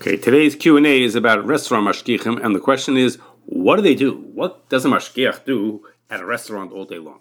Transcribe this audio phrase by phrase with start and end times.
[0.00, 4.12] Okay, today's Q&A is about restaurant mashgichim, and the question is, what do they do?
[4.32, 7.18] What does a mashgiach do at a restaurant all day long?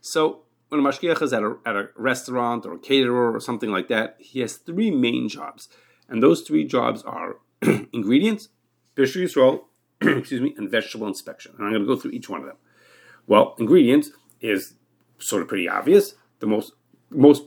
[0.00, 3.70] So, when a mashgiach is at a, at a restaurant or a caterer or something
[3.70, 5.68] like that, he has three main jobs.
[6.08, 7.36] And those three jobs are
[7.92, 8.48] ingredients,
[8.96, 9.60] Bishul Yisrael,
[10.18, 11.54] excuse me, and vegetable inspection.
[11.56, 12.56] And I'm going to go through each one of them.
[13.28, 14.10] Well, ingredients
[14.40, 14.74] is
[15.20, 16.14] sort of pretty obvious.
[16.40, 16.72] The most
[17.10, 17.44] most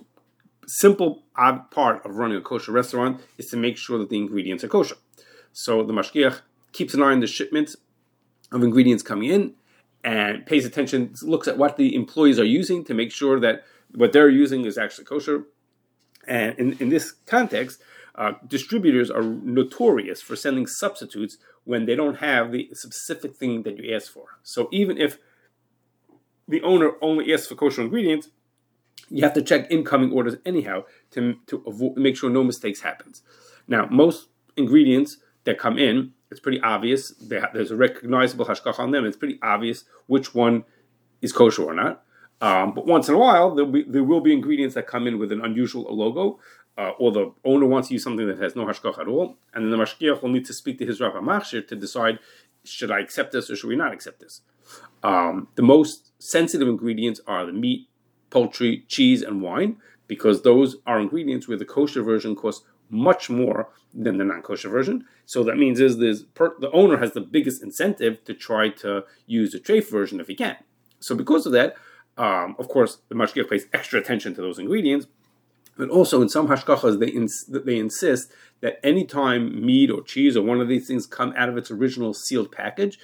[0.67, 1.23] simple
[1.71, 4.95] part of running a kosher restaurant is to make sure that the ingredients are kosher.
[5.53, 6.41] So the mashgiach
[6.73, 7.75] keeps an eye on the shipments
[8.51, 9.53] of ingredients coming in
[10.03, 14.13] and pays attention, looks at what the employees are using to make sure that what
[14.13, 15.45] they're using is actually kosher.
[16.27, 17.81] And in, in this context,
[18.15, 23.77] uh, distributors are notorious for sending substitutes when they don't have the specific thing that
[23.77, 24.37] you asked for.
[24.43, 25.17] So even if
[26.47, 28.29] the owner only asks for kosher ingredients,
[29.09, 33.21] you have to check incoming orders anyhow to, to avoid, make sure no mistakes happens.
[33.67, 34.27] Now, most
[34.57, 37.13] ingredients that come in, it's pretty obvious.
[37.19, 39.05] there's a recognizable hashgacha on them.
[39.05, 40.63] It's pretty obvious which one
[41.21, 42.03] is kosher or not.
[42.41, 45.31] Um, but once in a while, be, there will be ingredients that come in with
[45.31, 46.39] an unusual logo,
[46.77, 49.63] uh, or the owner wants to use something that has no hashgacha at all, and
[49.63, 52.19] then the mashgiach will need to speak to his rabbi machshir to decide
[52.65, 54.41] should I accept this or should we not accept this.
[55.03, 57.87] Um, the most sensitive ingredients are the meat,
[58.29, 63.69] poultry, cheese, and wine, because those are ingredients where the kosher version costs much more
[63.93, 65.05] than the non-kosher version.
[65.25, 69.53] So that means is per, the owner has the biggest incentive to try to use
[69.53, 70.57] the treif version if he can.
[70.99, 71.75] So because of that,
[72.17, 75.07] um, of course, the mashgiach pays extra attention to those ingredients.
[75.77, 78.31] But also in some hashgachas, they ins- they insist
[78.61, 82.13] that anytime meat or cheese or one of these things come out of its original
[82.13, 82.97] sealed package,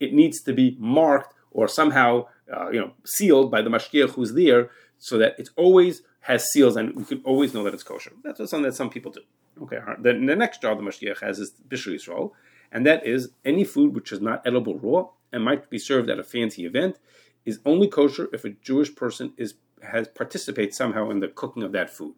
[0.00, 4.34] it needs to be marked or somehow uh, you know sealed by the mashgiach who's
[4.34, 8.12] there, so that it always has seals and we can always know that it's kosher.
[8.22, 9.22] That's something that some people do.
[9.62, 12.32] Okay, then the next job the mashgiach has is bishul yisrael,
[12.70, 16.18] and that is any food which is not edible raw and might be served at
[16.18, 16.98] a fancy event
[17.46, 21.72] is only kosher if a Jewish person is has participates somehow in the cooking of
[21.72, 22.14] that food.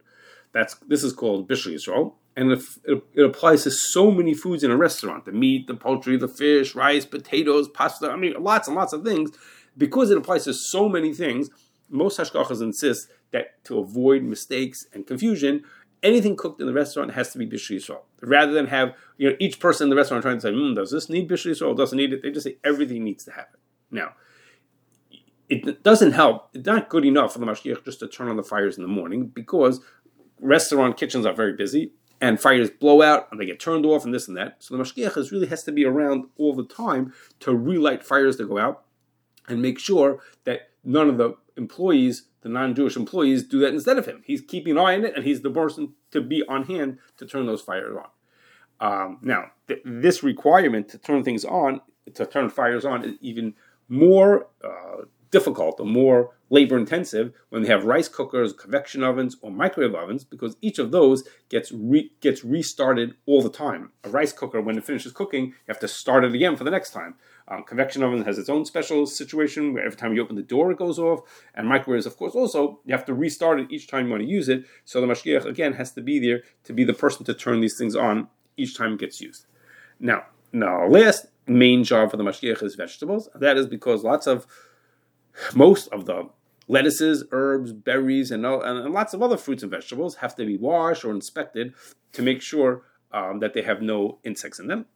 [0.52, 4.62] That's this is called bishul yisrael, and it, it, it, applies to so many foods
[4.62, 8.08] in a restaurant: the meat, the poultry, the fish, rice, potatoes, pasta.
[8.08, 9.32] I mean, lots and lots of things.
[9.76, 11.50] Because it applies to so many things,
[11.88, 15.64] most hashgachas insist that to avoid mistakes and confusion,
[16.02, 18.02] anything cooked in the restaurant has to be bishul yisrael.
[18.22, 20.92] Rather than have you know each person in the restaurant trying to say, mm, "Does
[20.92, 21.76] this need bishul yisrael?
[21.76, 23.58] Doesn't need it?" They just say everything needs to happen.
[23.90, 24.12] Now,
[25.48, 26.50] it doesn't help.
[26.54, 28.88] It's not good enough for the mashgiach just to turn on the fires in the
[28.88, 29.80] morning because
[30.40, 34.12] restaurant kitchens are very busy and fires blow out and they get turned off and
[34.12, 34.56] this and that.
[34.58, 38.48] So the mashgiach really has to be around all the time to relight fires that
[38.48, 38.84] go out
[39.48, 44.06] and make sure that none of the employees, the non-Jewish employees, do that instead of
[44.06, 44.22] him.
[44.24, 47.26] He's keeping an eye on it and he's the person to be on hand to
[47.26, 48.08] turn those fires on.
[48.80, 51.80] Um, now, th- this requirement to turn things on,
[52.14, 53.54] to turn fires on, is even
[53.88, 59.50] more uh, difficult or more labor intensive when they have rice cookers, convection ovens, or
[59.50, 63.90] microwave ovens because each of those gets re- gets restarted all the time.
[64.04, 66.70] A rice cooker, when it finishes cooking, you have to start it again for the
[66.70, 67.14] next time.
[67.48, 70.70] Um, convection oven has its own special situation where every time you open the door
[70.70, 71.20] it goes off,
[71.54, 74.28] and microwaves, of course, also you have to restart it each time you want to
[74.28, 74.64] use it.
[74.84, 77.78] So the mashgiach again has to be there to be the person to turn these
[77.78, 79.46] things on each time it gets used.
[80.00, 83.28] Now, now last main job for the mashgiach is vegetables.
[83.34, 84.46] That is because lots of
[85.54, 86.28] most of the
[86.68, 91.04] lettuces, herbs, berries, and, and, lots of other fruits and vegetables have to be washed
[91.04, 91.74] or inspected
[92.12, 94.86] to make sure um, that they have no insects in them.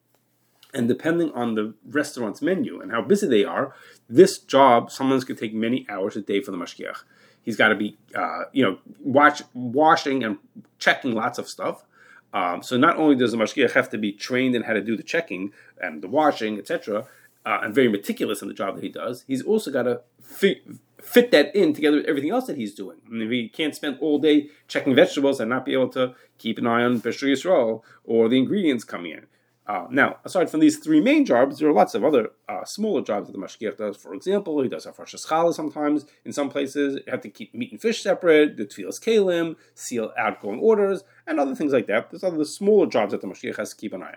[0.75, 3.75] And depending on the restaurant's menu and how busy they are,
[4.09, 7.03] this job sometimes could take many hours a day for the mashgiach.
[7.43, 10.39] He's got to be, uh, you know, watch, washing and
[10.79, 11.85] checking lots of stuff.
[12.33, 14.97] Um, so not only does the mashgiach have to be trained in how to do
[14.97, 17.07] the checking and the washing, etc.,
[17.45, 20.63] uh, and very meticulous in the job that he does, he's also got to fit,
[21.03, 22.99] fit that in together with everything else that he's doing.
[23.07, 26.59] I mean, he can't spend all day checking vegetables and not be able to keep
[26.59, 29.27] an eye on Bishul Yisrael or the ingredients coming in.
[29.65, 33.01] Uh, now, aside from these three main jobs, there are lots of other uh, smaller
[33.01, 33.97] jobs that the mashgiach does.
[33.97, 36.05] For example, he does hafrashas challah sometimes.
[36.25, 40.13] In some places, you have to keep meat and fish separate, do tevilas keilim, seal
[40.19, 42.11] outgoing orders, and other things like that.
[42.11, 44.17] There's other smaller jobs that the mashgiach has to keep an eye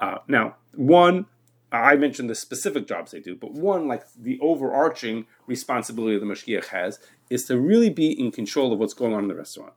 [0.00, 0.08] on.
[0.08, 1.26] Uh, now, one
[1.74, 6.66] I mentioned the specific jobs they do, but one like the overarching responsibility the mashgiach
[6.66, 7.00] has
[7.30, 9.72] is to really be in control of what's going on in the restaurant.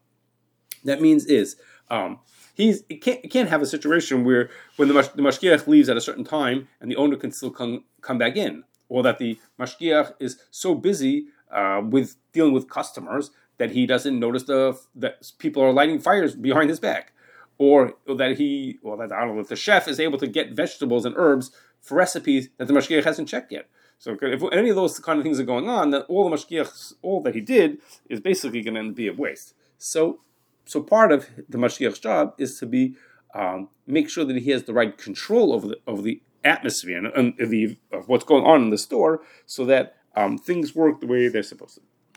[0.84, 1.56] That means is
[1.90, 2.20] um,
[2.54, 5.90] he's it can't, it can't have a situation where when the, mash, the mashgiach leaves
[5.90, 9.18] at a certain time and the owner can still come come back in, or that
[9.18, 14.80] the mashgiach is so busy uh, with dealing with customers that he doesn't notice the
[14.96, 17.12] that people are lighting fires behind his back
[17.58, 20.52] or that he, or that I don't know, if the chef is able to get
[20.52, 21.52] vegetables and herbs
[21.82, 23.68] for recipes that the mashgiach hasn't checked yet.
[24.00, 26.94] So if any of those kind of things are going on, then all the mashgiach,
[27.02, 29.54] all that he did, is basically going to be a waste.
[29.78, 30.20] So,
[30.66, 32.96] so part of the mashgiach's job is to be
[33.34, 37.34] um, make sure that he has the right control over the over the atmosphere and,
[37.38, 41.08] and the of what's going on in the store, so that um, things work the
[41.08, 41.82] way they're supposed to.